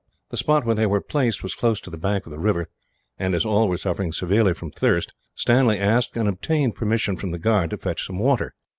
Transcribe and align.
The 0.31 0.37
spot 0.37 0.65
where 0.65 0.73
they 0.73 0.87
were 0.87 0.99
placed 0.99 1.43
was 1.43 1.53
close 1.53 1.79
to 1.81 1.91
the 1.91 1.95
bank 1.97 2.25
of 2.25 2.31
the 2.31 2.39
river 2.39 2.71
and, 3.19 3.35
as 3.35 3.45
all 3.45 3.67
were 3.67 3.77
suffering 3.77 4.11
severely 4.11 4.55
from 4.55 4.71
thirst, 4.71 5.13
Stanley 5.35 5.77
asked 5.77 6.17
and 6.17 6.27
obtained 6.27 6.73
permission 6.73 7.17
from 7.17 7.29
the 7.29 7.37
guard 7.37 7.69
to 7.69 7.77
fetch 7.77 8.07
some 8.07 8.17
water. 8.17 8.55